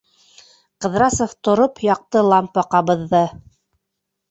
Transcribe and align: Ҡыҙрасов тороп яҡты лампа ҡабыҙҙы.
Ҡыҙрасов 0.85 1.35
тороп 1.49 1.83
яҡты 1.89 2.25
лампа 2.31 2.65
ҡабыҙҙы. 2.75 3.25